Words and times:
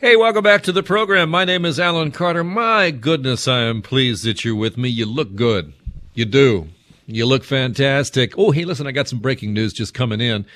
Hey, 0.00 0.16
welcome 0.16 0.42
back 0.42 0.62
to 0.62 0.72
the 0.72 0.82
program. 0.82 1.28
My 1.28 1.44
name 1.44 1.66
is 1.66 1.78
Alan 1.78 2.10
Carter. 2.10 2.42
My 2.42 2.90
goodness, 2.90 3.46
I 3.46 3.64
am 3.64 3.82
pleased 3.82 4.24
that 4.24 4.46
you're 4.46 4.54
with 4.54 4.78
me. 4.78 4.88
You 4.88 5.04
look 5.04 5.34
good. 5.34 5.74
You 6.14 6.24
do. 6.24 6.68
You 7.06 7.26
look 7.26 7.44
fantastic. 7.44 8.32
Oh, 8.38 8.50
hey, 8.50 8.64
listen, 8.64 8.86
I 8.86 8.92
got 8.92 9.08
some 9.08 9.18
breaking 9.18 9.52
news 9.52 9.74
just 9.74 9.92
coming 9.92 10.22
in. 10.22 10.46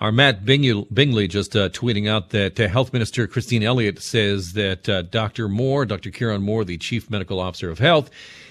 Our 0.00 0.12
Matt 0.12 0.44
Bingley 0.44 1.26
just 1.26 1.56
uh, 1.56 1.70
tweeting 1.70 2.08
out 2.08 2.30
that 2.30 2.60
uh, 2.60 2.68
Health 2.68 2.92
Minister 2.92 3.26
Christine 3.26 3.64
Elliott 3.64 4.00
says 4.00 4.52
that 4.52 4.88
uh, 4.88 5.02
Dr. 5.02 5.48
Moore, 5.48 5.84
Dr. 5.84 6.12
Kieran 6.12 6.42
Moore, 6.42 6.64
the 6.64 6.78
Chief 6.78 7.10
Medical 7.10 7.40
Officer 7.40 7.70
of 7.70 7.80
Health, 7.80 8.08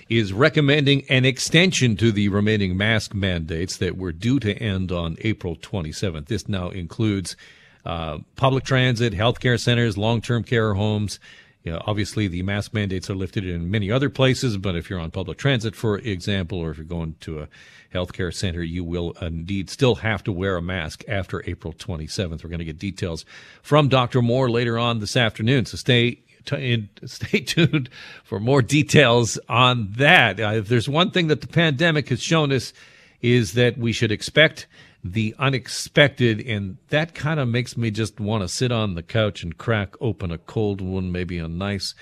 is 0.10 0.34
recommending 0.34 1.06
an 1.10 1.24
extension 1.24 1.96
to 1.96 2.12
the 2.12 2.28
remaining 2.28 2.76
mask 2.76 3.14
mandates 3.14 3.78
that 3.78 3.96
were 3.96 4.12
due 4.12 4.38
to 4.42 4.54
end 4.58 4.92
on 4.92 5.16
April 5.22 5.56
27th. 5.56 6.26
This 6.26 6.50
now 6.50 6.72
includes 6.72 7.38
uh, 7.86 8.20
public 8.36 8.64
transit, 8.64 9.14
healthcare 9.14 9.60
centers, 9.60 9.98
long-term 9.98 10.44
care 10.44 10.74
homes. 10.74 11.20
You 11.64 11.74
know, 11.74 11.82
obviously, 11.86 12.28
the 12.28 12.42
mask 12.42 12.74
mandates 12.74 13.10
are 13.10 13.16
lifted 13.16 13.46
in 13.46 13.70
many 13.70 13.92
other 13.92 14.10
places, 14.10 14.58
but 14.58 14.76
if 14.76 14.90
you're 14.90 15.00
on 15.00 15.12
public 15.12 15.38
transit, 15.38 15.76
for 15.76 16.00
example, 16.00 16.58
or 16.58 16.72
if 16.72 16.78
you're 16.78 16.86
going 16.86 17.16
to 17.22 17.42
a 17.42 17.48
healthcare 17.94 18.34
center, 18.34 18.64
you 18.64 18.84
will 18.84 19.12
indeed 19.22 19.70
still 19.70 19.96
have 19.96 20.24
to 20.24 20.32
wear 20.32 20.58
a 20.58 20.62
mask 20.62 21.04
after 21.08 21.44
April 21.46 21.74
27th. 21.74 22.44
We're 22.44 22.50
going 22.50 22.60
to 22.60 22.66
get 22.66 22.80
details 22.80 23.26
from 23.62 23.90
Dr. 23.90 24.22
Moore 24.22 24.50
later 24.50 24.80
on 24.80 25.00
this 25.00 25.16
afternoon, 25.16 25.66
so 25.66 25.78
stay 25.78 26.20
stay 27.06 27.40
tuned 27.42 27.90
for 28.24 28.40
more 28.40 28.64
details 28.64 29.38
on 29.48 29.92
that. 29.92 30.40
Uh, 30.40 30.54
if 30.54 30.68
there's 30.68 30.90
one 30.90 31.12
thing 31.12 31.28
that 31.28 31.42
the 31.42 31.48
pandemic 31.48 32.10
has 32.10 32.22
shown 32.22 32.52
us, 32.52 32.74
is 33.22 33.54
that 33.54 33.78
we 33.78 33.92
should 33.92 34.12
expect 34.12 34.66
the 35.04 35.36
unexpected, 35.40 36.40
and 36.42 36.78
that 36.90 37.16
kind 37.16 37.40
of 37.40 37.48
makes 37.48 37.76
me 37.76 37.92
just 37.92 38.20
want 38.20 38.44
to 38.44 38.48
sit 38.48 38.72
on 38.72 38.96
the 38.96 39.04
couch 39.04 39.44
and 39.44 39.58
crack 39.58 39.96
open 40.00 40.32
a 40.32 40.38
cold 40.38 40.82
one, 40.82 41.12
maybe 41.12 41.38
a 41.38 41.48
nice, 41.48 41.96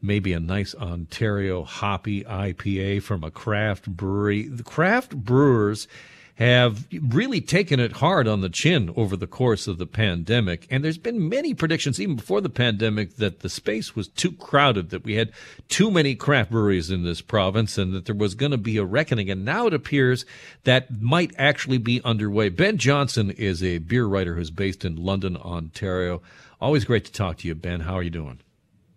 maybe 0.00 0.32
a 0.32 0.40
nice 0.40 0.74
Ontario 0.74 1.62
hoppy 1.62 2.24
IPA 2.24 3.02
from 3.02 3.22
a 3.22 3.30
craft 3.30 3.88
brewery. 3.88 4.48
The 4.48 4.64
craft 4.64 5.16
brewers 5.16 5.86
have 6.42 6.86
really 7.08 7.40
taken 7.40 7.78
it 7.78 7.92
hard 7.92 8.26
on 8.26 8.40
the 8.40 8.48
chin 8.48 8.92
over 8.96 9.16
the 9.16 9.26
course 9.26 9.68
of 9.68 9.78
the 9.78 9.86
pandemic. 9.86 10.66
And 10.70 10.84
there's 10.84 10.98
been 10.98 11.28
many 11.28 11.54
predictions, 11.54 12.00
even 12.00 12.16
before 12.16 12.40
the 12.40 12.50
pandemic, 12.50 13.16
that 13.16 13.40
the 13.40 13.48
space 13.48 13.94
was 13.94 14.08
too 14.08 14.32
crowded, 14.32 14.90
that 14.90 15.04
we 15.04 15.14
had 15.14 15.30
too 15.68 15.90
many 15.90 16.14
craft 16.14 16.50
breweries 16.50 16.90
in 16.90 17.04
this 17.04 17.20
province, 17.20 17.78
and 17.78 17.92
that 17.94 18.06
there 18.06 18.14
was 18.14 18.34
going 18.34 18.50
to 18.50 18.58
be 18.58 18.76
a 18.76 18.84
reckoning. 18.84 19.30
And 19.30 19.44
now 19.44 19.66
it 19.68 19.74
appears 19.74 20.24
that 20.64 21.00
might 21.00 21.32
actually 21.38 21.78
be 21.78 22.00
underway. 22.04 22.48
Ben 22.48 22.76
Johnson 22.76 23.30
is 23.30 23.62
a 23.62 23.78
beer 23.78 24.06
writer 24.06 24.34
who's 24.34 24.50
based 24.50 24.84
in 24.84 24.96
London, 24.96 25.36
Ontario. 25.36 26.22
Always 26.60 26.84
great 26.84 27.04
to 27.04 27.12
talk 27.12 27.38
to 27.38 27.48
you, 27.48 27.54
Ben. 27.54 27.80
How 27.80 27.94
are 27.94 28.02
you 28.02 28.10
doing? 28.10 28.40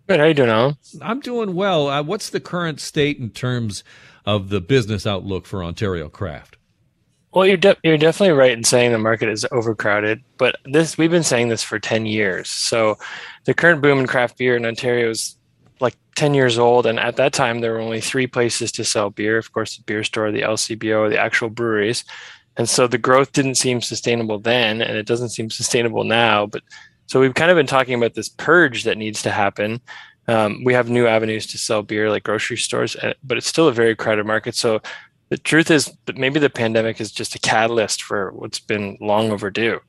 Good. 0.08 0.20
How 0.20 0.26
you 0.26 0.34
doing, 0.34 0.50
Alan? 0.50 0.78
I'm 1.02 1.20
doing 1.20 1.56
well. 1.56 1.90
Uh, 1.90 2.04
what's 2.04 2.30
the 2.30 2.40
current 2.40 2.80
state 2.80 3.18
in 3.18 3.30
terms 3.30 3.84
of 4.26 4.50
the 4.50 4.62
business 4.62 5.08
outlook 5.08 5.46
for 5.46 5.64
Ontario 5.64 6.10
craft? 6.10 6.58
Well, 7.36 7.46
you're 7.46 7.58
de- 7.58 7.76
you're 7.84 7.98
definitely 7.98 8.34
right 8.34 8.54
in 8.54 8.64
saying 8.64 8.94
the 8.94 8.98
market 8.98 9.28
is 9.28 9.46
overcrowded, 9.52 10.24
but 10.38 10.56
this 10.64 10.98
we've 10.98 11.12
been 11.12 11.22
saying 11.22 11.50
this 11.50 11.64
for 11.64 11.80
ten 11.80 12.06
years. 12.06 12.50
So, 12.50 12.98
the 13.44 13.54
current 13.54 13.82
boom 13.82 14.00
in 14.00 14.08
craft 14.08 14.38
beer 14.38 14.56
in 14.56 14.66
Ontario 14.66 15.10
is 15.10 15.36
like 15.82 15.98
ten 16.16 16.34
years 16.34 16.58
old, 16.58 16.86
and 16.86 16.98
at 16.98 17.18
that 17.18 17.34
time 17.34 17.60
there 17.60 17.74
were 17.74 17.82
only 17.82 18.00
three 18.00 18.26
places 18.26 18.72
to 18.74 18.86
sell 18.86 19.10
beer. 19.10 19.38
Of 19.38 19.52
course, 19.52 19.76
the 19.76 19.84
beer 19.84 20.06
store, 20.06 20.32
the 20.32 20.44
LCBO, 20.44 21.10
the 21.10 21.20
actual 21.20 21.50
breweries, 21.50 22.06
and 22.56 22.70
so 22.70 22.88
the 22.88 22.98
growth 22.98 23.34
didn't 23.34 23.56
seem 23.56 23.82
sustainable 23.82 24.40
then, 24.40 24.82
and 24.82 24.98
it 24.98 25.06
doesn't 25.06 25.30
seem 25.30 25.50
sustainable 25.50 26.06
now. 26.06 26.46
But 26.46 26.64
so 27.08 27.20
we've 27.20 27.34
kind 27.36 27.52
of 27.52 27.58
been 27.58 27.68
talking 27.68 27.96
about 27.96 28.14
this 28.14 28.30
purge 28.30 28.86
that 28.86 28.98
needs 28.98 29.22
to 29.24 29.32
happen. 29.32 29.82
Um, 30.28 30.64
we 30.64 30.74
have 30.74 30.90
new 30.90 31.06
avenues 31.06 31.46
to 31.48 31.58
sell 31.58 31.84
beer 31.84 32.10
like 32.10 32.24
grocery 32.24 32.58
stores, 32.58 32.96
eh, 33.02 33.14
but 33.24 33.38
it's 33.38 33.48
still 33.48 33.68
a 33.68 33.74
very 33.74 33.96
crowded 33.96 34.26
market. 34.26 34.56
So 34.56 34.82
the 35.30 35.38
truth 35.38 35.72
is 35.72 35.92
that 36.06 36.18
maybe 36.18 36.40
the 36.40 36.50
pandemic 36.50 37.02
is 37.02 37.12
just 37.12 37.36
a 37.36 37.40
catalyst 37.40 38.04
for 38.04 38.32
what's 38.32 38.60
been 38.60 38.98
long 39.02 39.32
overdue. 39.32 39.80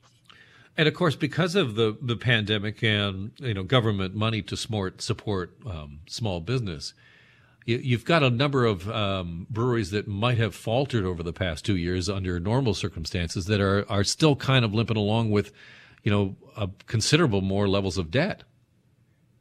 And 0.79 0.89
of 0.89 0.95
course, 0.95 1.17
because 1.17 1.55
of 1.55 1.75
the, 1.75 1.97
the 2.03 2.17
pandemic 2.17 2.83
and 2.83 3.33
you 3.39 3.55
know 3.55 3.63
government 3.63 4.15
money 4.15 4.43
to 4.43 4.57
support 4.57 5.01
support 5.01 5.57
um, 5.67 6.01
small 6.07 6.41
business, 6.41 6.93
you, 7.65 7.97
have 7.97 8.05
got 8.05 8.23
a 8.23 8.31
number 8.31 8.65
of 8.67 8.89
um, 8.91 9.47
breweries 9.49 9.91
that 9.91 10.07
might 10.07 10.39
have 10.39 10.55
faltered 10.55 11.05
over 11.05 11.23
the 11.23 11.33
past 11.33 11.65
two 11.65 11.77
years 11.77 12.09
under 12.09 12.39
normal 12.39 12.75
circumstances 12.75 13.47
that 13.47 13.61
are 13.61 13.91
are 13.91 14.05
still 14.05 14.37
kind 14.37 14.65
of 14.65 14.75
limping 14.75 14.99
along 14.99 15.31
with, 15.31 15.53
you 16.03 16.11
know, 16.11 16.37
a 16.57 16.69
considerable 16.87 17.41
more 17.41 17.69
levels 17.69 17.97
of 17.97 18.11
debt. 18.11 18.43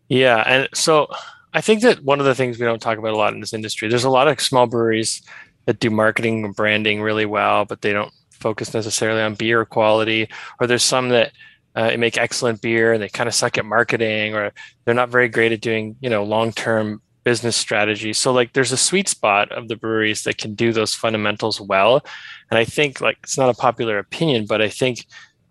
Yeah, 0.08 0.44
and 0.46 0.70
so 0.74 1.08
I 1.54 1.62
think 1.62 1.82
that 1.82 2.04
one 2.04 2.20
of 2.20 2.26
the 2.26 2.36
things 2.36 2.60
we 2.60 2.66
don't 2.66 2.82
talk 2.82 2.98
about 2.98 3.14
a 3.14 3.18
lot 3.18 3.34
in 3.34 3.42
this 3.42 3.54
industry, 3.54 3.90
there's 3.90 4.04
a 4.04 4.10
lot 4.10 4.28
of 4.28 4.40
small 4.40 4.68
breweries 4.68 5.22
that 5.66 5.80
do 5.80 5.90
marketing 5.90 6.46
and 6.46 6.56
branding 6.56 7.02
really 7.02 7.26
well, 7.26 7.66
but 7.66 7.82
they 7.82 7.94
don't 7.94 8.14
focus 8.32 8.74
necessarily 8.74 9.22
on 9.22 9.36
beer 9.36 9.66
quality. 9.66 10.30
Or 10.60 10.68
there's 10.68 10.84
some 10.84 11.10
that 11.10 11.32
uh, 11.76 11.96
make 11.98 12.18
excellent 12.18 12.62
beer 12.62 12.94
and 12.94 13.02
they 13.02 13.10
kind 13.10 13.28
of 13.28 13.36
suck 13.36 13.58
at 13.58 13.66
marketing, 13.66 14.36
or 14.36 14.52
they're 14.84 14.94
not 14.94 15.10
very 15.10 15.28
great 15.28 15.52
at 15.52 15.62
doing 15.62 15.96
you 16.00 16.10
know 16.10 16.24
long 16.24 16.52
term 16.52 17.02
business 17.26 17.58
strategy. 17.58 18.14
So 18.14 18.32
like 18.32 18.54
there's 18.54 18.72
a 18.72 18.78
sweet 18.78 19.10
spot 19.10 19.52
of 19.52 19.68
the 19.68 19.76
breweries 19.76 20.24
that 20.24 20.38
can 20.38 20.54
do 20.54 20.72
those 20.72 20.94
fundamentals 20.94 21.60
well. 21.60 22.06
And 22.50 22.58
I 22.58 22.64
think 22.64 23.02
like 23.02 23.18
it's 23.24 23.38
not 23.38 23.50
a 23.50 23.56
popular 23.56 23.98
opinion, 23.98 24.46
but 24.46 24.62
I 24.62 24.70
think 24.70 25.08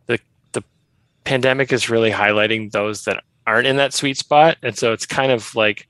the 0.07 0.19
the 0.53 0.63
pandemic 1.25 1.73
is 1.73 1.91
really 1.91 2.11
highlighting 2.11 2.71
those 2.71 3.05
that 3.05 3.23
aren't 3.47 3.67
in 3.67 3.77
that 3.77 3.93
sweet 3.93 4.17
spot. 4.17 4.57
And 4.63 4.79
so 4.79 4.93
it's 4.93 5.05
kind 5.05 5.33
of 5.33 5.55
like 5.55 5.89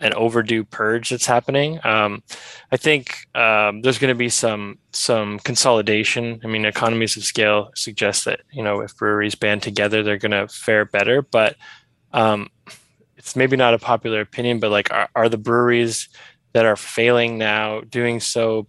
an 0.00 0.14
overdue 0.14 0.64
purge 0.64 1.10
that's 1.10 1.26
happening. 1.26 1.80
Um, 1.84 2.22
I 2.70 2.76
think 2.76 3.26
um, 3.34 3.82
there's 3.82 3.98
going 3.98 4.14
to 4.14 4.18
be 4.18 4.28
some 4.28 4.78
some 4.92 5.38
consolidation. 5.40 6.40
I 6.44 6.46
mean, 6.46 6.64
economies 6.64 7.16
of 7.16 7.24
scale 7.24 7.70
suggest 7.74 8.24
that 8.24 8.40
you 8.52 8.62
know 8.62 8.80
if 8.80 8.96
breweries 8.96 9.34
band 9.34 9.62
together, 9.62 10.02
they're 10.02 10.18
going 10.18 10.32
to 10.32 10.48
fare 10.48 10.84
better. 10.84 11.22
But 11.22 11.56
um, 12.12 12.48
it's 13.16 13.36
maybe 13.36 13.56
not 13.56 13.74
a 13.74 13.78
popular 13.78 14.20
opinion, 14.20 14.60
but 14.60 14.70
like, 14.70 14.90
are, 14.92 15.08
are 15.14 15.28
the 15.28 15.38
breweries 15.38 16.08
that 16.52 16.64
are 16.64 16.76
failing 16.76 17.36
now 17.36 17.80
doing 17.82 18.20
so 18.20 18.66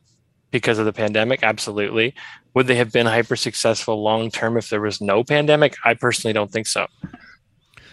because 0.51 0.79
of 0.79 0.85
the 0.85 0.94
pandemic? 0.94 1.44
Absolutely. 1.44 2.16
Would 2.56 2.68
they 2.68 2.75
have 2.75 2.91
been 2.91 3.06
hyper 3.06 3.35
successful 3.35 4.01
long 4.01 4.31
term 4.31 4.57
if 4.57 4.69
there 4.69 4.81
was 4.81 5.00
no 5.00 5.23
pandemic? 5.23 5.75
I 5.85 5.94
personally 5.94 6.34
don't 6.34 6.51
think 6.51 6.68
so. 6.68 6.88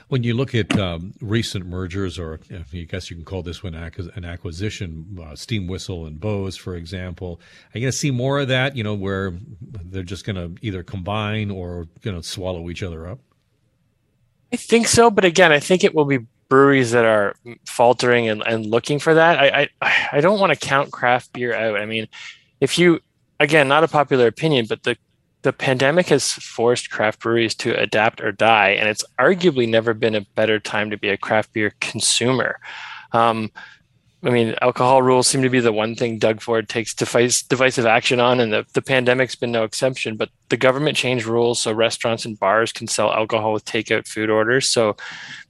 When 0.09 0.22
you 0.22 0.34
look 0.34 0.55
at 0.55 0.78
um, 0.78 1.15
recent 1.21 1.67
mergers, 1.67 2.17
or 2.17 2.39
I 2.53 2.83
guess 2.84 3.11
you 3.11 3.17
can 3.17 3.25
call 3.25 3.43
this 3.43 3.65
one 3.65 3.75
an 3.75 4.25
acquisition, 4.25 5.19
uh, 5.21 5.34
Steam 5.34 5.67
Whistle 5.67 6.06
and 6.06 6.21
Bose, 6.21 6.56
for 6.56 6.77
example, 6.77 7.41
are 7.75 7.78
you 7.78 7.83
going 7.83 7.91
to 7.93 7.99
see 7.99 8.12
more 8.12 8.39
of 8.39 8.49
that? 8.49 8.77
You 8.77 8.84
know, 8.84 8.94
where 8.94 9.34
they're 9.61 10.05
just 10.05 10.25
going 10.25 10.37
to 10.37 10.55
either 10.65 10.84
combine 10.84 11.50
or 11.50 11.89
to 12.03 12.22
swallow 12.22 12.71
each 12.71 12.84
other 12.84 13.09
up. 13.09 13.19
I 14.53 14.56
think 14.56 14.87
so, 14.87 15.11
but 15.11 15.25
again, 15.25 15.50
I 15.50 15.59
think 15.59 15.83
it 15.83 15.93
will 15.93 16.05
be 16.05 16.21
breweries 16.49 16.93
that 16.93 17.05
are 17.05 17.34
faltering 17.67 18.28
and, 18.28 18.43
and 18.47 18.65
looking 18.67 19.00
for 19.00 19.15
that. 19.15 19.38
I, 19.38 19.69
I 19.83 20.09
I 20.12 20.21
don't 20.21 20.38
want 20.38 20.53
to 20.53 20.56
count 20.59 20.93
craft 20.93 21.33
beer 21.33 21.53
out. 21.53 21.77
I 21.77 21.87
mean, 21.87 22.06
if 22.61 22.78
you 22.78 23.00
again, 23.41 23.69
not 23.69 23.84
a 23.84 23.88
popular 23.88 24.27
opinion, 24.27 24.67
but 24.69 24.83
the 24.84 24.97
the 25.42 25.52
pandemic 25.52 26.08
has 26.08 26.32
forced 26.32 26.91
craft 26.91 27.20
breweries 27.20 27.54
to 27.56 27.78
adapt 27.80 28.20
or 28.20 28.32
die, 28.32 28.70
and 28.70 28.88
it's 28.88 29.04
arguably 29.19 29.69
never 29.69 29.94
been 29.94 30.14
a 30.14 30.26
better 30.34 30.58
time 30.58 30.91
to 30.91 30.98
be 30.98 31.08
a 31.08 31.16
craft 31.16 31.52
beer 31.52 31.72
consumer. 31.81 32.58
Um, 33.12 33.50
I 34.26 34.31
mean, 34.31 34.56
alcohol 34.61 35.02
rules 35.02 35.28
seem 35.28 35.43
to 35.43 35.50
be 35.50 35.61
the 35.61 35.72
one 35.72 35.94
thing 35.94 36.19
Doug 36.19 36.40
Ford 36.40 36.69
takes 36.69 36.94
device, 36.94 37.43
divisive 37.43 37.87
action 37.87 38.19
on, 38.19 38.40
and 38.40 38.52
the, 38.52 38.66
the 38.72 38.82
pandemic's 38.82 39.37
been 39.37 39.52
no 39.52 39.62
exception. 39.62 40.16
But 40.16 40.31
the 40.49 40.56
government 40.56 40.96
changed 40.96 41.26
rules 41.26 41.61
so 41.61 41.72
restaurants 41.72 42.25
and 42.25 42.38
bars 42.38 42.72
can 42.72 42.88
sell 42.88 43.12
alcohol 43.12 43.52
with 43.52 43.64
takeout 43.66 44.08
food 44.08 44.31
orders. 44.31 44.69
So, 44.69 44.96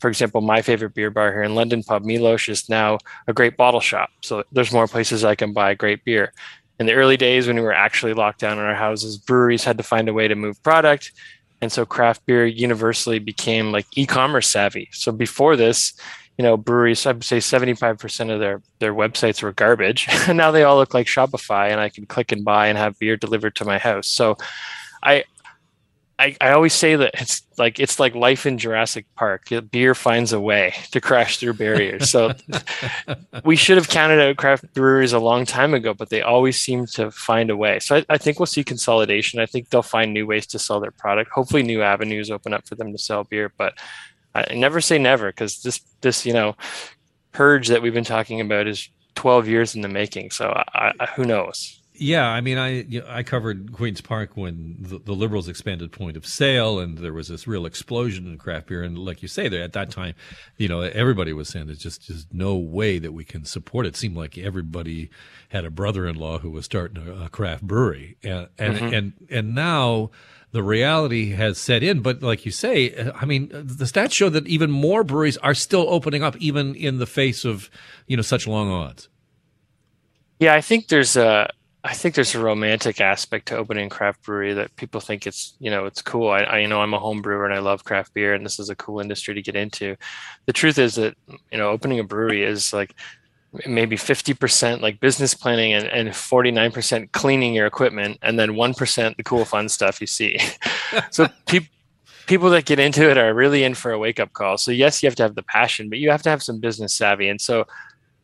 for 0.01 0.09
example, 0.09 0.41
my 0.43 0.63
favorite 0.63 0.95
beer 0.95 1.11
bar 1.11 1.33
here 1.33 1.43
in 1.45 1.55
London, 1.55 1.85
Pub 1.85 2.03
Milosh, 2.03 2.49
is 2.49 2.69
now 2.69 2.99
a 3.27 3.33
great 3.33 3.57
bottle 3.57 3.81
shop. 3.81 4.11
So 4.23 4.43
there's 4.53 4.73
more 4.73 4.89
places 4.89 5.25
I 5.25 5.37
can 5.37 5.53
buy 5.53 5.73
great 5.75 6.05
beer 6.05 6.33
in 6.79 6.87
the 6.87 6.95
early 6.95 7.17
days 7.17 7.47
when 7.47 7.57
we 7.57 7.63
were 7.63 7.73
actually 7.73 8.15
locked 8.15 8.41
down 8.41 8.59
in 8.59 8.65
our 8.65 8.75
houses, 8.75 9.17
breweries 9.17 9.65
had 9.65 9.79
to 9.79 9.83
find 9.83 10.09
a 10.09 10.13
way 10.13 10.29
to 10.29 10.35
move 10.35 10.63
product. 10.63 11.13
And 11.63 11.73
so 11.73 11.87
craft 11.87 12.27
beer 12.27 12.45
universally 12.47 13.19
became 13.19 13.73
like 13.73 13.87
e-commerce 13.97 14.51
savvy. 14.51 14.89
So 14.93 15.11
before 15.11 15.57
this, 15.57 15.95
you 16.37 16.43
know, 16.43 16.57
breweries, 16.59 17.07
I 17.07 17.13
would 17.13 17.25
say 17.25 17.39
75% 17.39 18.31
of 18.31 18.41
their, 18.41 18.61
their 18.79 18.93
websites 18.93 19.43
were 19.43 19.53
garbage. 19.53 20.07
And 20.29 20.37
now 20.37 20.51
they 20.51 20.65
all 20.65 20.77
look 20.77 20.93
like 20.93 21.07
Shopify 21.07 21.71
and 21.71 21.81
I 21.81 21.89
can 21.89 22.05
click 22.05 22.31
and 22.31 22.45
buy 22.45 22.67
and 22.67 22.77
have 22.77 22.99
beer 22.99 23.17
delivered 23.17 23.55
to 23.57 23.65
my 23.65 23.79
house. 23.79 24.07
So 24.07 24.37
I, 25.03 25.25
I, 26.19 26.35
I 26.41 26.53
always 26.53 26.73
say 26.73 26.97
that 26.97 27.11
it's 27.15 27.43
like 27.59 27.79
it's 27.79 28.01
like 28.01 28.15
life 28.15 28.47
in 28.47 28.57
Jurassic 28.57 29.05
Park. 29.17 29.49
Beer 29.71 29.95
finds 29.95 30.33
a 30.33 30.41
way 30.41 30.75
to 30.93 31.01
crash 31.01 31.37
through 31.37 31.55
barriers. 31.55 32.11
So 32.11 32.33
we 33.45 33.55
should 33.57 33.77
have 33.77 33.91
counted 33.91 34.21
out 34.21 34.37
craft 34.37 34.73
breweries 34.73 35.13
a 35.13 35.19
long 35.19 35.45
time 35.45 35.75
ago, 35.75 35.93
but 35.93 36.09
they 36.09 36.23
always 36.23 36.59
seem 36.59 36.87
to 36.87 37.11
find 37.11 37.51
a 37.51 37.57
way. 37.57 37.81
So 37.81 37.97
I, 37.97 38.07
I, 38.09 38.19
think 38.19 38.39
we'll 38.39 38.47
see 38.47 38.65
consolidation. 38.65 39.41
I 39.41 39.47
think 39.47 39.69
they'll 39.69 39.83
find 39.83 40.15
new 40.15 40.27
ways 40.27 40.47
to 40.49 40.59
sell 40.59 40.81
their 40.81 40.91
product. 40.91 41.33
Hopefully, 41.33 41.63
new 41.63 41.83
avenues 41.83 42.31
open 42.31 42.55
up 42.55 42.67
for 42.67 42.77
them 42.77 42.93
to 42.93 42.99
sell 42.99 43.25
beer. 43.25 43.53
But 43.59 43.75
I 44.35 44.55
never 44.55 44.81
say 44.81 44.99
never 44.99 45.29
because 45.29 45.61
this 45.63 45.81
this 46.01 46.25
you 46.25 46.33
know 46.33 46.57
purge 47.33 47.69
that 47.69 47.83
we've 47.83 47.95
been 47.95 48.05
talking 48.05 48.41
about 48.41 48.67
is 48.67 48.89
12 49.17 49.49
years 49.49 49.75
in 49.75 49.83
the 49.83 49.89
making. 49.89 50.31
So 50.31 50.51
I, 50.75 50.93
I, 50.99 51.07
who 51.07 51.27
knows? 51.27 51.76
Yeah, 51.99 52.29
I 52.29 52.41
mean, 52.41 52.59
I 52.59 52.83
you 52.83 53.01
know, 53.01 53.07
I 53.09 53.23
covered 53.23 53.73
Queens 53.73 54.01
Park 54.01 54.37
when 54.37 54.77
the, 54.79 54.99
the, 54.99 55.13
Liberals 55.13 55.49
expanded 55.49 55.93
point 55.93 56.17
of 56.17 56.27
sale, 56.27 56.79
and 56.79 56.99
there 56.99 57.13
was 57.13 57.29
this 57.29 57.47
real 57.47 57.67
explosion 57.67 58.27
in 58.27 58.39
craft 58.39 58.67
beer. 58.67 58.83
And 58.83 58.99
like 58.99 59.23
you 59.23 59.29
say, 59.29 59.49
there 59.49 59.63
at 59.63 59.73
that 59.73 59.91
time, 59.91 60.15
you 60.57 60.69
know, 60.69 60.81
everybody 60.81 61.33
was 61.33 61.49
saying 61.49 61.67
there's 61.67 61.79
just 61.79 62.03
just 62.03 62.33
no 62.33 62.57
way 62.57 62.99
that 62.99 63.13
we 63.13 63.25
can 63.25 63.45
support 63.45 63.87
it. 63.87 63.91
it 63.91 63.97
seemed 63.97 64.17
like 64.17 64.37
everybody 64.39 65.11
had 65.51 65.65
a 65.65 65.71
brother-in-law 65.71 66.39
who 66.39 66.51
was 66.51 66.65
starting 66.65 67.07
a, 67.07 67.25
a 67.25 67.29
craft 67.29 67.63
brewery, 67.63 68.17
and 68.23 68.49
and, 68.59 68.77
mm-hmm. 68.77 68.95
and 68.95 69.13
and 69.31 69.55
now 69.55 70.11
the 70.53 70.63
reality 70.63 71.33
has 71.33 71.59
set 71.59 71.83
in. 71.83 72.01
But 72.01 72.23
like 72.23 72.47
you 72.47 72.53
say, 72.53 73.11
I 73.15 73.25
mean, 73.25 73.49
the 73.49 73.85
stats 73.85 74.13
show 74.13 74.29
that 74.31 74.47
even 74.47 74.71
more 74.71 75.05
breweries 75.05 75.37
are 75.39 75.55
still 75.55 75.87
opening 75.89 76.23
up, 76.23 76.37
even 76.37 76.75
in 76.75 76.99
the 76.99 77.07
face 77.07 77.45
of 77.45 77.71
you 78.07 78.17
know 78.17 78.23
such 78.23 78.47
long 78.47 78.71
odds. 78.71 79.09
Yeah, 80.39 80.55
I 80.55 80.61
think 80.61 80.89
there's 80.89 81.17
a 81.17 81.51
I 81.87 81.95
think 81.95 82.15
there's 82.17 82.35
a 82.35 82.41
romantic 82.41 83.01
aspect 83.01 83.47
to 83.49 83.57
opening 83.57 83.89
craft 83.89 84.23
brewery 84.25 84.53
that 84.55 84.75
people 84.75 85.01
think 85.01 85.27
it's 85.27 85.55
you 85.61 85.71
know 85.71 85.87
it's 85.87 86.03
cool. 86.03 86.29
I, 86.29 86.41
I 86.41 86.59
you 86.59 86.69
know 86.69 86.81
I'm 86.81 86.95
a 86.95 86.99
home 86.99 87.23
brewer 87.23 87.45
and 87.45 87.55
I 87.55 87.61
love 87.61 87.85
craft 87.85 88.13
beer 88.13 88.35
and 88.35 88.45
this 88.45 88.59
is 88.59 88.69
a 88.69 88.75
cool 88.75 89.01
industry 89.01 89.35
to 89.35 89.43
get 89.43 89.55
into. 89.55 89.97
The 90.47 90.53
truth 90.53 90.79
is 90.79 90.97
that 90.97 91.17
you 91.29 91.59
know 91.59 91.71
opening 91.71 92.01
a 92.01 92.05
brewery 92.05 92.43
is 92.43 92.73
like 92.73 92.95
maybe 93.67 93.97
50% 93.97 94.81
like 94.81 95.01
business 95.01 95.33
planning 95.33 95.73
and, 95.73 95.87
and 95.87 96.11
49% 96.11 97.13
cleaning 97.13 97.55
your 97.55 97.67
equipment 97.67 98.19
and 98.21 98.39
then 98.39 98.51
1% 98.51 99.17
the 99.17 99.23
cool 99.23 99.47
fun 99.47 99.69
stuff 99.69 100.01
you 100.01 100.07
see. 100.07 100.39
so 101.11 101.29
people 101.47 101.69
people 102.27 102.51
that 102.51 102.65
get 102.65 102.81
into 102.81 103.09
it 103.09 103.17
are 103.17 103.33
really 103.33 103.63
in 103.63 103.75
for 103.75 103.93
a 103.93 103.99
wake 103.99 104.19
up 104.19 104.33
call. 104.33 104.59
So 104.59 104.73
yes, 104.73 105.03
you 105.03 105.07
have 105.07 105.17
to 105.17 105.23
have 105.23 105.37
the 105.37 105.45
passion, 105.45 105.89
but 105.89 105.99
you 105.99 106.11
have 106.11 106.23
to 106.23 106.31
have 106.31 106.43
some 106.43 106.59
business 106.59 106.93
savvy. 106.93 107.29
And 107.29 107.41
so 107.41 107.67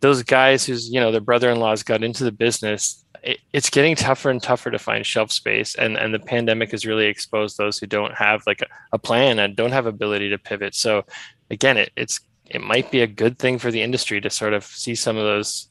those 0.02 0.22
guys 0.22 0.66
whose 0.66 0.90
you 0.90 1.00
know 1.00 1.10
their 1.10 1.20
brother-in-laws 1.20 1.82
got 1.82 2.04
into 2.04 2.24
the 2.24 2.32
business 2.32 3.02
it, 3.22 3.38
it's 3.52 3.70
getting 3.70 3.94
tougher 3.96 4.30
and 4.30 4.42
tougher 4.42 4.70
to 4.70 4.78
find 4.78 5.06
shelf 5.06 5.32
space 5.32 5.74
and 5.76 5.96
and 5.96 6.12
the 6.12 6.18
pandemic 6.18 6.72
has 6.72 6.84
really 6.84 7.06
exposed 7.06 7.56
those 7.56 7.78
who 7.78 7.86
don't 7.86 8.14
have 8.14 8.42
like 8.46 8.60
a, 8.60 8.66
a 8.92 8.98
plan 8.98 9.38
and 9.38 9.56
don't 9.56 9.72
have 9.72 9.86
ability 9.86 10.28
to 10.28 10.38
pivot. 10.38 10.74
So 10.74 11.04
again 11.50 11.76
it, 11.76 11.90
it's 11.96 12.20
it 12.50 12.60
might 12.60 12.90
be 12.90 13.00
a 13.00 13.06
good 13.06 13.38
thing 13.38 13.58
for 13.58 13.70
the 13.70 13.80
industry 13.80 14.20
to 14.20 14.28
sort 14.28 14.52
of 14.52 14.64
see 14.64 14.94
some 14.94 15.16
of 15.16 15.24
those 15.24 15.68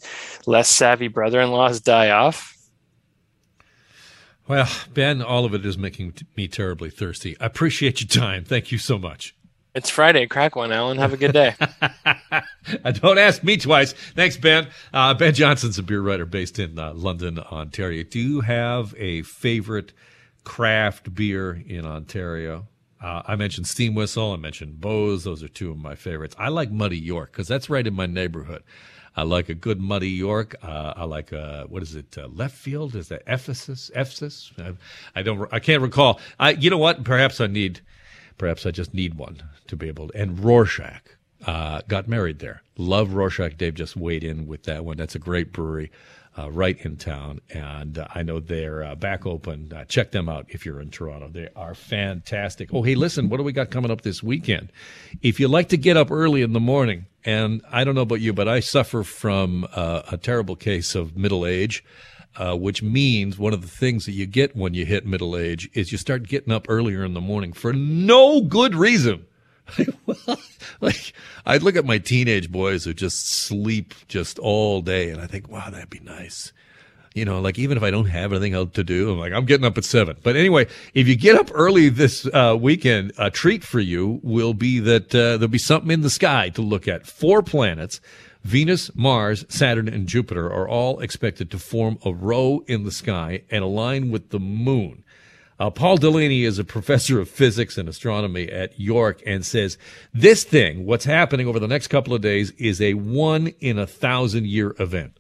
less 0.48 0.68
savvy 0.68 1.10
brother-in-laws 1.10 1.82
die 1.82 2.10
off. 2.10 2.58
Well 4.48 4.70
ben 4.94 5.22
all 5.22 5.46
of 5.46 5.54
it 5.54 5.66
is 5.66 5.78
making 5.78 6.16
me 6.38 6.48
terribly 6.48 6.90
thirsty. 6.90 7.38
I 7.40 7.46
appreciate 7.48 8.02
your 8.02 8.08
time. 8.08 8.46
Thank 8.46 8.72
you 8.72 8.78
so 8.78 8.98
much 8.98 9.36
it's 9.74 9.90
Friday. 9.90 10.28
Crack 10.28 10.56
one, 10.56 10.72
Alan. 10.72 10.98
Have 10.98 11.14
a 11.14 11.18
good 11.18 11.34
day. 11.34 11.56
Don't 12.94 13.18
ask 13.18 13.44
me 13.44 13.58
twice. 13.58 13.94
Thanks, 13.94 14.38
Ben. 14.38 14.68
Uh, 14.94 15.14
ben 15.14 15.34
Johnson's 15.34 15.80
a 15.80 15.84
beer 15.84 16.02
writer 16.02 16.26
based 16.26 16.60
in 16.60 16.78
uh, 16.78 16.94
London, 16.94 17.40
Ontario. 17.40 18.04
Do 18.04 18.20
you 18.20 18.42
have 18.42 18.94
a 18.98 19.22
favorite 19.24 19.94
craft 20.44 21.14
beer 21.14 21.64
in 21.66 21.86
Ontario? 21.86 22.68
Uh, 23.02 23.24
I 23.26 23.36
mentioned 23.36 23.68
Steam 23.68 23.96
Whistle. 23.96 24.34
I 24.34 24.38
mentioned 24.38 24.80
Bose. 24.80 25.24
Those 25.24 25.42
are 25.42 25.48
two 25.48 25.72
of 25.72 25.78
my 25.78 25.96
favorites. 25.96 26.36
I 26.38 26.50
like 26.50 26.72
Muddy 26.72 27.00
York 27.00 27.32
because 27.32 27.48
that's 27.48 27.70
right 27.70 27.86
in 27.86 27.96
my 27.96 28.06
neighborhood. 28.06 28.64
I 29.16 29.24
like 29.24 29.50
a 29.50 29.56
good 29.56 29.82
Muddy 29.82 30.10
York. 30.10 30.56
Uh, 30.64 30.94
I 30.96 31.04
like 31.04 31.32
a, 31.32 31.66
what 31.68 31.84
is 31.84 31.96
it? 31.96 32.18
Uh, 32.18 32.28
left 32.28 32.56
field? 32.56 32.96
Is 32.96 33.10
that 33.10 33.24
Ephesus? 33.28 33.92
Ephesus? 33.96 34.52
I, 34.58 34.74
I, 35.16 35.24
don't. 35.24 35.52
I 35.52 35.60
can't 35.60 35.82
recall. 35.82 36.20
I. 36.40 36.52
You 36.52 36.70
know 36.70 36.78
what? 36.78 37.04
Perhaps 37.04 37.42
I 37.42 37.48
need. 37.48 37.82
Perhaps 38.38 38.66
I 38.66 38.72
just 38.72 38.94
need 38.94 39.16
one 39.16 39.42
to 39.68 39.76
be 39.76 39.88
able 39.88 40.08
to. 40.10 40.18
And 40.18 40.40
Rorschach 40.40 41.18
uh, 41.46 41.82
got 41.88 42.08
married 42.08 42.40
there. 42.40 42.62
Love 42.78 43.14
Rorschach. 43.14 43.58
Dave 43.58 43.76
just 43.76 43.96
weighed 43.96 44.24
in 44.24 44.48
with 44.48 44.64
that 44.64 44.86
one. 44.86 44.98
That's 44.98 45.16
a 45.16 45.20
great 45.20 45.52
brewery. 45.52 45.92
Uh, 46.38 46.50
right 46.50 46.80
in 46.86 46.96
town, 46.96 47.42
and 47.50 47.98
uh, 47.98 48.08
I 48.16 48.24
know 48.24 48.40
they're 48.40 48.86
uh, 48.86 48.96
back 48.96 49.26
open. 49.26 49.74
Uh, 49.74 49.84
check 49.84 50.12
them 50.12 50.30
out 50.30 50.46
if 50.48 50.66
you're 50.66 50.80
in 50.80 50.90
Toronto. 50.90 51.28
They 51.28 51.50
are 51.58 51.76
fantastic. 51.76 52.74
Oh, 52.74 52.84
hey, 52.84 52.96
listen, 52.96 53.28
what 53.28 53.36
do 53.36 53.44
we 53.44 53.52
got 53.52 53.70
coming 53.70 53.92
up 53.92 54.04
this 54.04 54.24
weekend? 54.24 54.72
If 55.22 55.42
you 55.42 55.50
like 55.50 55.68
to 55.70 55.78
get 55.78 55.98
up 55.98 56.10
early 56.10 56.42
in 56.42 56.54
the 56.54 56.62
morning, 56.62 57.08
and 57.26 57.62
I 57.70 57.84
don't 57.84 57.96
know 57.96 58.02
about 58.04 58.22
you, 58.22 58.32
but 58.32 58.48
I 58.48 58.62
suffer 58.62 59.04
from 59.04 59.68
uh, 59.74 60.04
a 60.10 60.16
terrible 60.16 60.56
case 60.56 60.96
of 60.96 61.18
middle 61.18 61.46
age. 61.46 61.84
Uh, 62.38 62.56
which 62.56 62.82
means 62.82 63.38
one 63.38 63.52
of 63.52 63.62
the 63.62 63.68
things 63.68 64.06
that 64.06 64.14
you 64.14 64.26
get 64.26 64.56
when 64.56 64.74
you 64.74 64.86
hit 64.86 65.06
middle 65.06 65.36
age 65.36 65.70
is 65.74 65.92
you 65.92 65.98
start 65.98 66.30
getting 66.30 66.54
up 66.54 66.66
earlier 66.70 67.04
in 67.04 67.14
the 67.14 67.20
morning 67.20 67.52
for 67.52 67.74
no 67.74 68.40
good 68.40 68.74
reason. 68.74 69.26
like 70.82 71.14
I'd 71.46 71.62
look 71.62 71.76
at 71.76 71.86
my 71.86 71.98
teenage 71.98 72.52
boys 72.52 72.86
who 72.86 72.94
just 72.94 73.28
sleep 73.28 73.94
just 74.08 74.40
all 74.40 74.82
day, 74.82 75.10
and 75.10 75.22
I 75.22 75.28
think, 75.28 75.50
wow, 75.50 75.70
that'd 75.70 75.90
be 75.90 76.00
nice. 76.00 76.54
You 77.14 77.26
know, 77.26 77.42
like 77.42 77.60
even 77.60 77.76
if 77.76 77.84
I 77.84 77.92
don't 77.92 78.06
have 78.06 78.32
anything 78.32 78.54
else 78.54 78.72
to 78.74 78.84
do, 78.86 79.12
I'm 79.12 79.20
like, 79.20 79.34
I'm 79.34 79.46
getting 79.46 79.66
up 79.66 79.78
at 79.78 79.84
seven. 79.84 80.16
But 80.24 80.38
anyway, 80.38 80.68
if 80.94 81.10
you 81.10 81.18
get 81.18 81.36
up 81.36 81.50
early 81.54 81.90
this 81.90 82.26
uh, 82.28 82.58
weekend, 82.60 83.12
a 83.18 83.30
treat 83.30 83.66
for 83.66 83.82
you 83.82 84.22
will 84.24 84.54
be 84.54 84.80
that 84.80 85.14
uh, 85.14 85.36
there'll 85.36 85.50
be 85.50 85.58
something 85.58 85.92
in 85.92 86.02
the 86.02 86.10
sky 86.10 86.50
to 86.50 86.62
look 86.62 86.88
at. 86.88 87.06
Four 87.06 87.44
planets. 87.44 88.00
Venus, 88.44 88.94
Mars, 88.96 89.46
Saturn, 89.50 89.88
and 89.88 90.08
Jupiter 90.08 90.52
are 90.52 90.68
all 90.68 91.00
expected 91.00 91.52
to 91.52 91.60
form 91.60 92.00
a 92.04 92.12
row 92.12 92.64
in 92.68 92.84
the 92.84 92.92
sky 92.92 93.44
and 93.50 93.64
align 93.64 94.10
with 94.10 94.30
the 94.30 94.40
moon. 94.40 95.04
Uh, 95.60 95.70
Paul 95.70 95.98
Delaney 95.98 96.44
is 96.44 96.58
a 96.58 96.64
professor 96.64 97.20
of 97.20 97.30
physics 97.30 97.78
and 97.78 97.88
astronomy 97.88 98.50
at 98.50 98.80
York 98.80 99.22
and 99.28 99.46
says 99.46 99.78
this 100.12 100.44
thing, 100.44 100.88
what's 100.88 101.06
happening 101.06 101.48
over 101.48 101.60
the 101.60 101.68
next 101.68 101.90
couple 101.90 102.16
of 102.16 102.22
days, 102.22 102.50
is 102.58 102.82
a 102.82 102.96
one 102.96 103.48
in 103.60 103.78
a 103.78 103.86
thousand 103.86 104.48
year 104.48 104.76
event. 104.80 105.20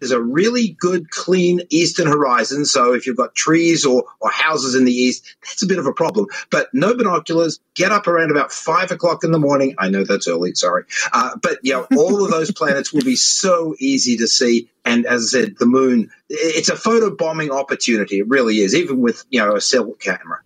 There's 0.00 0.12
a 0.12 0.20
really 0.20 0.76
good, 0.78 1.10
clean 1.10 1.62
eastern 1.70 2.06
horizon. 2.06 2.64
So 2.64 2.92
if 2.92 3.06
you've 3.06 3.16
got 3.16 3.34
trees 3.34 3.86
or, 3.86 4.04
or 4.20 4.30
houses 4.30 4.74
in 4.74 4.84
the 4.84 4.92
east, 4.92 5.34
that's 5.42 5.62
a 5.62 5.66
bit 5.66 5.78
of 5.78 5.86
a 5.86 5.92
problem. 5.92 6.26
But 6.50 6.68
no 6.72 6.94
binoculars. 6.94 7.58
Get 7.74 7.90
up 7.90 8.06
around 8.06 8.30
about 8.30 8.52
five 8.52 8.90
o'clock 8.90 9.24
in 9.24 9.32
the 9.32 9.38
morning. 9.38 9.74
I 9.78 9.88
know 9.88 10.04
that's 10.04 10.28
early. 10.28 10.54
Sorry, 10.54 10.84
uh, 11.12 11.36
but 11.42 11.58
you 11.62 11.72
know 11.74 11.86
all 11.96 12.24
of 12.24 12.30
those 12.30 12.52
planets 12.52 12.92
will 12.92 13.02
be 13.02 13.16
so 13.16 13.74
easy 13.78 14.16
to 14.18 14.28
see. 14.28 14.68
And 14.84 15.06
as 15.06 15.34
I 15.34 15.40
said, 15.40 15.56
the 15.58 15.66
moon, 15.66 16.10
it's 16.28 16.68
a 16.68 16.76
photo 16.76 17.14
bombing 17.14 17.50
opportunity. 17.50 18.18
It 18.18 18.28
really 18.28 18.60
is, 18.60 18.74
even 18.74 19.00
with 19.00 19.24
you 19.30 19.40
know 19.40 19.56
a 19.56 19.60
cell 19.60 19.90
camera. 19.92 20.40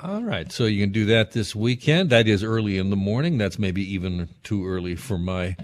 All 0.00 0.22
right, 0.22 0.52
so 0.52 0.64
you 0.64 0.82
can 0.82 0.92
do 0.92 1.06
that 1.06 1.32
this 1.32 1.56
weekend. 1.56 2.10
That 2.10 2.28
is 2.28 2.44
early 2.44 2.76
in 2.76 2.90
the 2.90 2.96
morning. 2.96 3.38
That's 3.38 3.58
maybe 3.58 3.82
even 3.94 4.28
too 4.42 4.66
early 4.66 4.94
for 4.94 5.16
my 5.16 5.56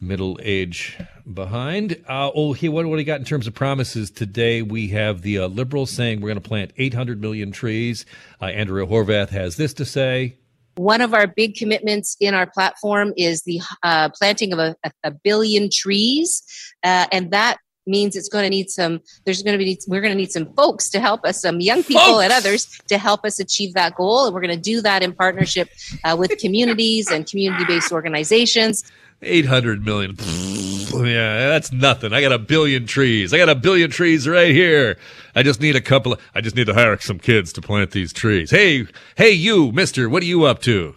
middle 0.00 0.38
age 0.42 0.98
behind. 1.32 2.02
Uh, 2.08 2.30
oh, 2.34 2.52
here, 2.52 2.70
what, 2.70 2.86
what 2.86 2.92
do 2.92 2.96
we 2.96 3.04
got 3.04 3.20
in 3.20 3.24
terms 3.24 3.46
of 3.46 3.54
promises 3.54 4.10
today? 4.10 4.62
We 4.62 4.88
have 4.88 5.22
the 5.22 5.38
uh, 5.38 5.48
Liberals 5.48 5.90
saying 5.90 6.20
we're 6.20 6.28
going 6.28 6.40
to 6.40 6.48
plant 6.48 6.72
800 6.76 7.20
million 7.20 7.52
trees. 7.52 8.06
Uh, 8.40 8.46
Andrea 8.46 8.86
Horwath 8.86 9.30
has 9.30 9.56
this 9.56 9.74
to 9.74 9.84
say. 9.84 10.36
One 10.76 11.00
of 11.00 11.12
our 11.12 11.26
big 11.26 11.56
commitments 11.56 12.16
in 12.20 12.34
our 12.34 12.46
platform 12.46 13.12
is 13.16 13.42
the 13.42 13.60
uh, 13.82 14.10
planting 14.10 14.52
of 14.52 14.60
a, 14.60 14.76
a, 15.02 15.10
billion 15.10 15.70
trees, 15.70 16.42
uh, 16.84 17.06
and 17.10 17.32
that 17.32 17.58
means 17.88 18.14
it's 18.14 18.28
going 18.28 18.44
to 18.44 18.50
need 18.50 18.70
some 18.70 19.00
there's 19.24 19.42
going 19.42 19.58
to 19.58 19.64
be 19.64 19.80
we're 19.88 20.00
going 20.00 20.12
to 20.12 20.16
need 20.16 20.30
some 20.30 20.52
folks 20.54 20.90
to 20.90 21.00
help 21.00 21.24
us 21.24 21.40
some 21.40 21.60
young 21.60 21.82
people 21.82 22.02
folks. 22.02 22.24
and 22.24 22.32
others 22.32 22.66
to 22.86 22.98
help 22.98 23.24
us 23.24 23.40
achieve 23.40 23.72
that 23.74 23.94
goal 23.94 24.26
and 24.26 24.34
we're 24.34 24.42
going 24.42 24.54
to 24.54 24.60
do 24.60 24.82
that 24.82 25.02
in 25.02 25.12
partnership 25.12 25.70
uh, 26.04 26.14
with 26.16 26.30
communities 26.38 27.10
and 27.10 27.26
community-based 27.26 27.90
organizations 27.90 28.84
800 29.22 29.84
million. 29.84 30.16
yeah, 30.18 31.48
that's 31.48 31.72
nothing. 31.72 32.12
I 32.12 32.20
got 32.20 32.32
a 32.32 32.38
billion 32.38 32.86
trees. 32.86 33.34
I 33.34 33.38
got 33.38 33.48
a 33.48 33.54
billion 33.54 33.90
trees 33.90 34.28
right 34.28 34.52
here. 34.52 34.96
I 35.34 35.42
just 35.42 35.60
need 35.60 35.76
a 35.76 35.80
couple 35.80 36.12
of, 36.12 36.20
I 36.34 36.40
just 36.40 36.56
need 36.56 36.66
to 36.66 36.74
hire 36.74 36.98
some 36.98 37.18
kids 37.18 37.52
to 37.54 37.60
plant 37.60 37.90
these 37.90 38.12
trees. 38.12 38.50
Hey, 38.50 38.86
hey, 39.16 39.30
you, 39.30 39.72
mister, 39.72 40.08
what 40.08 40.22
are 40.22 40.26
you 40.26 40.44
up 40.44 40.60
to? 40.62 40.94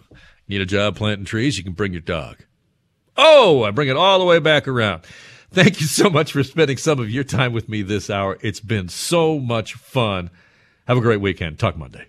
Need 0.48 0.60
a 0.60 0.66
job 0.66 0.96
planting 0.96 1.24
trees? 1.24 1.58
You 1.58 1.64
can 1.64 1.72
bring 1.72 1.92
your 1.92 2.00
dog. 2.00 2.38
Oh, 3.16 3.64
I 3.64 3.70
bring 3.70 3.88
it 3.88 3.96
all 3.96 4.18
the 4.18 4.24
way 4.24 4.38
back 4.38 4.66
around. 4.66 5.04
Thank 5.50 5.80
you 5.80 5.86
so 5.86 6.08
much 6.08 6.32
for 6.32 6.42
spending 6.42 6.78
some 6.78 6.98
of 6.98 7.10
your 7.10 7.24
time 7.24 7.52
with 7.52 7.68
me 7.68 7.82
this 7.82 8.08
hour. 8.08 8.38
It's 8.40 8.60
been 8.60 8.88
so 8.88 9.38
much 9.38 9.74
fun. 9.74 10.30
Have 10.86 10.96
a 10.96 11.02
great 11.02 11.20
weekend. 11.20 11.58
Talk 11.58 11.76
Monday. 11.76 12.06